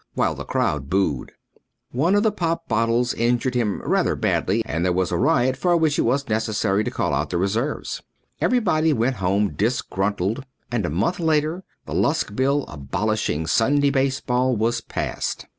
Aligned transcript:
while 0.15 0.33
the 0.33 0.43
crowd 0.43 0.89
booed. 0.89 1.31
One 1.91 2.15
of 2.15 2.23
the 2.23 2.31
pop 2.31 2.67
bottles 2.67 3.13
injured 3.13 3.53
him 3.53 3.83
rather 3.83 4.15
badly 4.15 4.63
and 4.65 4.83
there 4.83 4.91
was 4.91 5.11
a 5.11 5.15
riot 5.19 5.55
for 5.55 5.77
which 5.77 5.99
it 5.99 6.01
was 6.01 6.27
necessary 6.27 6.83
to 6.83 6.89
call 6.89 7.13
out 7.13 7.29
the 7.29 7.37
reserves. 7.37 8.01
Everybody 8.41 8.93
went 8.93 9.17
home 9.17 9.53
disgruntled 9.53 10.43
and 10.71 10.87
a 10.87 10.89
month 10.89 11.19
later 11.19 11.63
the 11.85 11.93
Lusk 11.93 12.35
bill 12.35 12.65
abolishing 12.67 13.45
Sunday 13.45 13.91
baseball 13.91 14.55
was 14.55 14.81
passed. 14.81 15.45